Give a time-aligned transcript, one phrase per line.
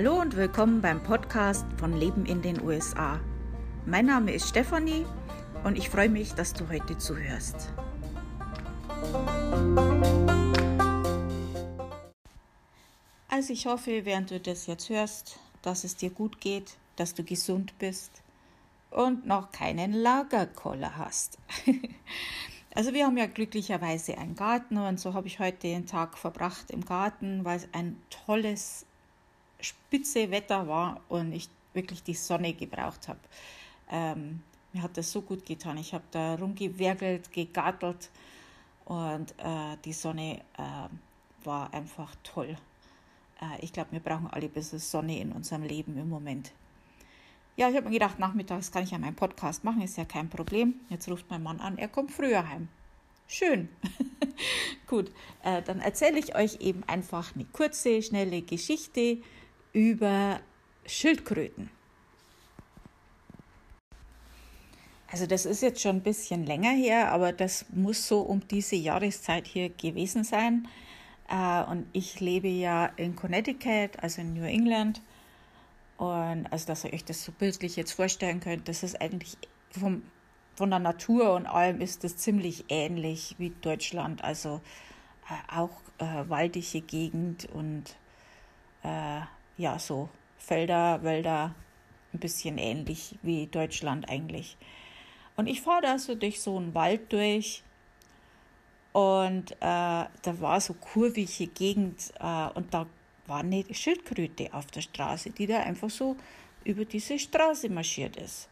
[0.00, 3.18] Hallo und willkommen beim Podcast von Leben in den USA.
[3.84, 5.04] Mein Name ist Stefanie
[5.64, 7.72] und ich freue mich, dass du heute zuhörst.
[13.28, 17.24] Also ich hoffe, während du das jetzt hörst, dass es dir gut geht, dass du
[17.24, 18.22] gesund bist
[18.92, 21.38] und noch keinen Lagerkoller hast.
[22.76, 26.70] also wir haben ja glücklicherweise einen Garten und so habe ich heute den Tag verbracht
[26.70, 28.86] im Garten, weil es ein tolles,
[29.60, 33.20] spitze Wetter war und ich wirklich die Sonne gebraucht habe.
[33.90, 35.78] Ähm, mir hat das so gut getan.
[35.78, 38.10] Ich habe da rumgewerkelt, gegartelt
[38.84, 42.56] und äh, die Sonne äh, war einfach toll.
[43.40, 46.52] Äh, ich glaube, wir brauchen alle ein bisschen Sonne in unserem Leben im Moment.
[47.56, 50.28] Ja, ich habe mir gedacht, nachmittags kann ich ja meinen Podcast machen, ist ja kein
[50.28, 50.74] Problem.
[50.90, 52.68] Jetzt ruft mein Mann an, er kommt früher heim.
[53.26, 53.68] Schön.
[54.86, 55.10] Gut,
[55.42, 59.18] äh, dann erzähle ich euch eben einfach eine kurze, schnelle Geschichte
[59.72, 60.40] über
[60.86, 61.70] Schildkröten.
[65.10, 68.76] Also das ist jetzt schon ein bisschen länger her, aber das muss so um diese
[68.76, 70.68] Jahreszeit hier gewesen sein.
[71.28, 75.00] Äh, und ich lebe ja in Connecticut, also in New England.
[75.96, 79.36] Und also, dass ihr euch das so bildlich jetzt vorstellen könnt, das ist eigentlich
[79.70, 80.02] vom,
[80.54, 84.22] von der Natur und allem ist das ziemlich ähnlich wie Deutschland.
[84.22, 84.60] Also
[85.28, 87.96] äh, auch äh, waldige Gegend und
[88.82, 89.20] äh,
[89.58, 91.54] ja, so Felder, Wälder,
[92.14, 94.56] ein bisschen ähnlich wie Deutschland eigentlich.
[95.36, 97.62] Und ich fahre da so durch so einen Wald durch
[98.92, 102.86] und äh, da war so kurvige Gegend äh, und da
[103.26, 106.16] war eine Schildkröte auf der Straße, die da einfach so
[106.64, 108.48] über diese Straße marschiert ist.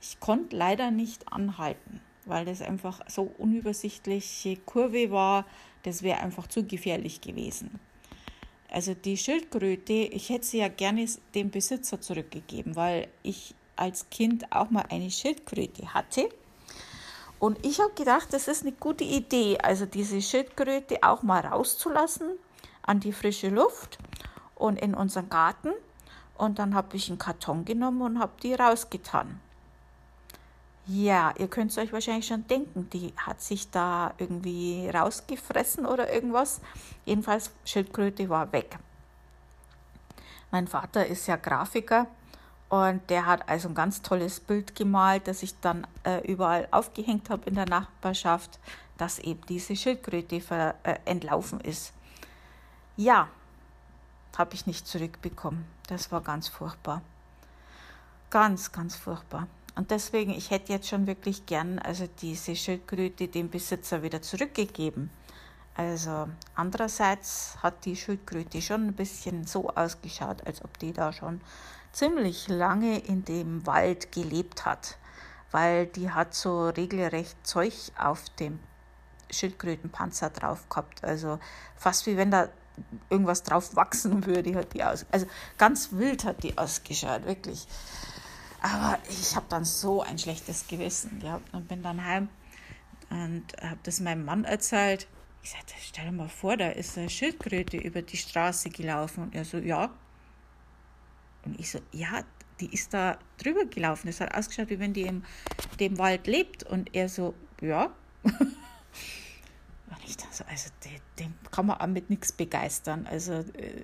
[0.00, 5.46] Ich konnte leider nicht anhalten, weil das einfach so unübersichtliche Kurve war.
[5.84, 7.80] Das wäre einfach zu gefährlich gewesen.
[8.72, 14.50] Also die Schildkröte, ich hätte sie ja gerne dem Besitzer zurückgegeben, weil ich als Kind
[14.50, 16.30] auch mal eine Schildkröte hatte.
[17.38, 22.38] Und ich habe gedacht, das ist eine gute Idee, also diese Schildkröte auch mal rauszulassen
[22.80, 23.98] an die frische Luft
[24.54, 25.72] und in unseren Garten.
[26.38, 29.38] Und dann habe ich einen Karton genommen und habe die rausgetan.
[30.86, 36.12] Ja, ihr könnt es euch wahrscheinlich schon denken, die hat sich da irgendwie rausgefressen oder
[36.12, 36.60] irgendwas.
[37.04, 38.78] Jedenfalls, Schildkröte war weg.
[40.50, 42.08] Mein Vater ist ja Grafiker
[42.68, 47.30] und der hat also ein ganz tolles Bild gemalt, das ich dann äh, überall aufgehängt
[47.30, 48.58] habe in der Nachbarschaft,
[48.98, 51.92] dass eben diese Schildkröte ver, äh, entlaufen ist.
[52.96, 53.28] Ja,
[54.36, 55.64] habe ich nicht zurückbekommen.
[55.86, 57.02] Das war ganz furchtbar.
[58.30, 59.46] Ganz, ganz furchtbar.
[59.74, 65.10] Und deswegen, ich hätte jetzt schon wirklich gern also diese Schildkröte dem Besitzer wieder zurückgegeben.
[65.74, 71.40] Also andererseits hat die Schildkröte schon ein bisschen so ausgeschaut, als ob die da schon
[71.92, 74.98] ziemlich lange in dem Wald gelebt hat,
[75.50, 78.58] weil die hat so regelrecht Zeug auf dem
[79.30, 81.02] Schildkrötenpanzer drauf gehabt.
[81.04, 81.38] Also
[81.76, 82.48] fast wie wenn da
[83.10, 85.06] irgendwas drauf wachsen würde, hat die aus.
[85.10, 87.66] Also ganz wild hat die ausgeschaut, wirklich.
[88.62, 92.28] Aber ich habe dann so ein schlechtes Gewissen gehabt und bin dann heim
[93.10, 95.08] und habe das meinem Mann erzählt.
[95.42, 99.24] Ich sagte, stell dir mal vor, da ist eine Schildkröte über die Straße gelaufen.
[99.24, 99.90] Und er so, ja.
[101.44, 102.22] Und ich so, ja,
[102.60, 104.06] die ist da drüber gelaufen.
[104.06, 105.24] Es hat ausgeschaut, wie wenn die im
[105.80, 106.62] dem Wald lebt.
[106.62, 107.92] Und er so, ja.
[108.22, 113.08] Und ich dachte so, also den, den kann man auch mit nichts begeistern.
[113.08, 113.82] Also äh,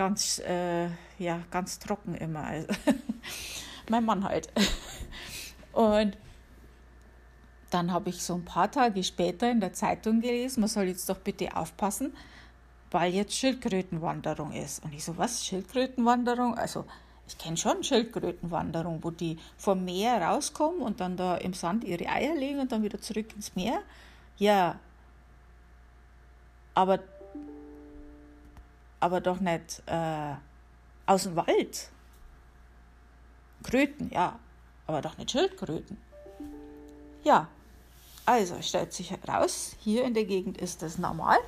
[0.00, 0.86] ganz, äh,
[1.18, 2.42] ja, ganz trocken immer.
[2.42, 2.68] Also,
[3.90, 4.50] mein Mann halt.
[5.74, 6.16] Und
[7.68, 11.06] dann habe ich so ein paar Tage später in der Zeitung gelesen, man soll jetzt
[11.10, 12.16] doch bitte aufpassen,
[12.90, 14.82] weil jetzt Schildkrötenwanderung ist.
[14.82, 16.54] Und ich so, was, Schildkrötenwanderung?
[16.56, 16.86] Also
[17.28, 22.06] ich kenne schon Schildkrötenwanderung, wo die vom Meer rauskommen und dann da im Sand ihre
[22.06, 23.82] Eier legen und dann wieder zurück ins Meer.
[24.38, 24.80] Ja,
[26.72, 27.00] aber,
[29.00, 30.34] aber doch nicht äh,
[31.06, 31.90] aus dem Wald.
[33.62, 34.38] Kröten, ja,
[34.86, 35.98] aber doch nicht Schildkröten.
[37.24, 37.48] Ja,
[38.24, 41.38] also stellt sich heraus, hier in der Gegend ist das normal.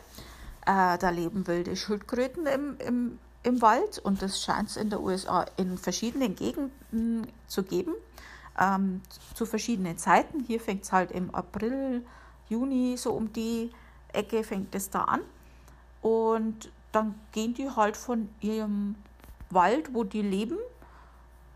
[0.67, 5.01] Äh, da leben wilde Schildkröten im, im, im Wald und das scheint es in der
[5.01, 7.95] USA in verschiedenen Gegenden zu geben,
[8.59, 9.03] ähm,
[9.35, 10.41] zu verschiedenen Zeiten.
[10.41, 12.05] Hier fängt es halt im April,
[12.49, 13.71] Juni, so um die
[14.13, 15.21] Ecke fängt es da an.
[16.03, 18.95] Und dann gehen die halt von ihrem
[19.51, 20.59] Wald, wo die leben,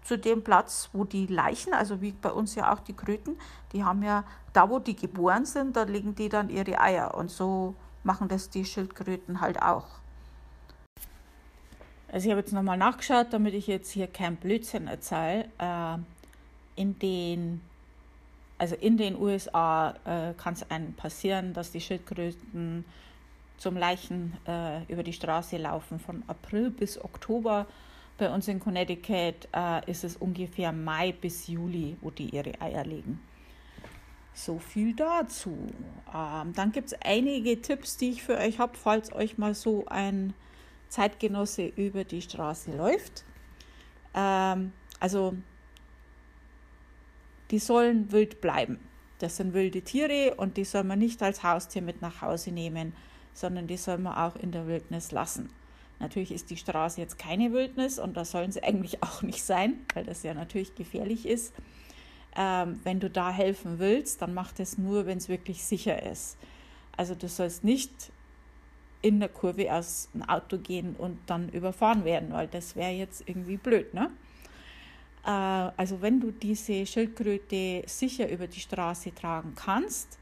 [0.03, 3.37] zu dem Platz, wo die Leichen, also wie bei uns ja auch die Kröten,
[3.73, 7.15] die haben ja da, wo die geboren sind, da legen die dann ihre Eier.
[7.15, 7.75] Und so
[8.05, 9.87] machen das die Schildkröten halt auch.
[12.09, 15.49] Also ich habe jetzt nochmal nachgeschaut, damit ich jetzt hier kein Blödsinn erzähle.
[15.59, 15.99] Äh,
[16.77, 17.61] in den,
[18.59, 22.85] also in den USA äh, kann es einem passieren, dass die Schildkröten
[23.57, 25.99] zum Leichen äh, über die Straße laufen.
[25.99, 27.67] Von April bis Oktober
[28.19, 32.85] bei uns in Connecticut äh, ist es ungefähr Mai bis Juli, wo die ihre Eier
[32.85, 33.21] legen.
[34.33, 35.57] So viel dazu.
[36.15, 39.87] Ähm, dann gibt es einige Tipps, die ich für euch habe, falls euch mal so
[39.87, 40.35] ein
[40.89, 43.25] Zeitgenosse über die Straße läuft.
[44.15, 45.35] Ähm, also
[47.51, 48.79] die sollen wild bleiben.
[49.19, 52.95] Das sind wilde Tiere und die soll man nicht als Haustier mit nach Hause nehmen,
[53.37, 55.51] sondern die soll man auch in der Wildnis lassen.
[56.01, 59.75] Natürlich ist die Straße jetzt keine Wildnis und da sollen sie eigentlich auch nicht sein,
[59.95, 61.53] weil das ja natürlich gefährlich ist.
[62.35, 66.37] Ähm, wenn du da helfen willst, dann mach das nur, wenn es wirklich sicher ist.
[66.97, 68.11] Also du sollst nicht
[69.03, 73.27] in der Kurve aus dem Auto gehen und dann überfahren werden, weil das wäre jetzt
[73.27, 74.11] irgendwie blöd, ne?
[75.25, 80.19] Äh, also wenn du diese Schildkröte sicher über die Straße tragen kannst,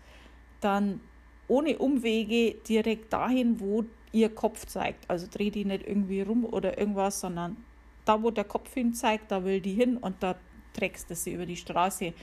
[0.61, 1.01] dann
[1.49, 5.09] ohne Umwege direkt dahin, wo ihr Kopf zeigt.
[5.11, 7.57] Also dreh die nicht irgendwie rum oder irgendwas, sondern
[8.05, 10.37] da, wo der Kopf hin zeigt, da will die hin und da
[10.73, 12.15] trägst du sie über die Straße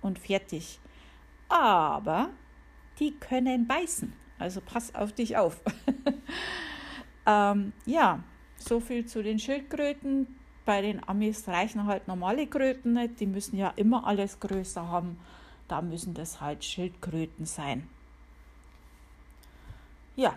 [0.00, 0.80] und fertig.
[1.48, 2.30] Aber
[2.98, 4.12] die können beißen.
[4.38, 5.60] Also pass auf dich auf.
[7.26, 8.22] ähm, ja,
[8.56, 10.38] so viel zu den Schildkröten.
[10.64, 13.20] Bei den Amis reichen halt normale Kröten nicht.
[13.20, 15.18] Die müssen ja immer alles größer haben.
[15.66, 17.88] Da müssen das halt Schildkröten sein.
[20.18, 20.34] Ja,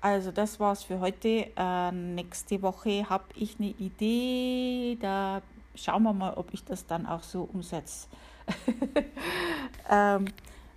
[0.00, 1.50] also das war's für heute.
[1.56, 4.96] Äh, nächste Woche habe ich eine Idee.
[5.00, 5.42] Da
[5.74, 8.06] schauen wir mal, ob ich das dann auch so umsetze.
[9.90, 10.26] ähm,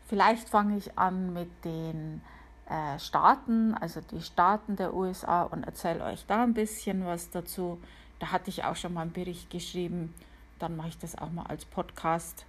[0.07, 2.24] vielleicht fange ich an mit den
[2.68, 7.77] äh, Staaten, also die Staaten der USA und erzähle euch da ein bisschen was dazu.
[8.18, 10.15] Da hatte ich auch schon mal einen Bericht geschrieben.
[10.57, 12.48] Dann mache ich das auch mal als Podcast.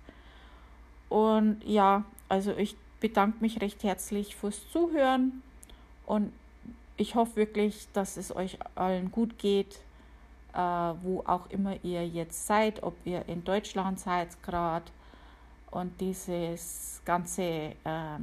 [1.10, 5.43] Und ja, also ich bedanke mich recht herzlich fürs Zuhören
[6.08, 6.32] und
[6.96, 9.78] ich hoffe wirklich, dass es euch allen gut geht
[10.55, 14.87] äh, wo auch immer ihr jetzt seid, ob ihr in Deutschland seid gerade
[15.70, 18.19] und dieses ganze, äh,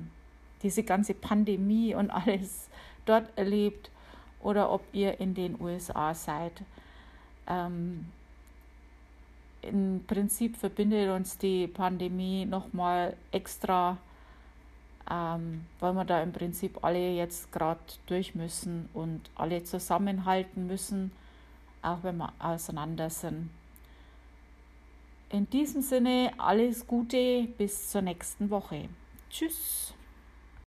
[0.61, 2.67] diese ganze Pandemie und alles
[3.05, 3.89] dort erlebt
[4.41, 6.53] oder ob ihr in den USA seid.
[7.47, 8.11] Ähm,
[9.61, 13.97] Im Prinzip verbindet uns die Pandemie nochmal extra,
[15.12, 21.12] ähm, weil wir da im Prinzip alle jetzt gerade durch müssen und alle zusammenhalten müssen
[21.86, 23.50] auch wenn wir auseinander sind.
[25.30, 28.90] In diesem Sinne alles Gute bis zur nächsten Woche.
[29.30, 29.94] Tschüss.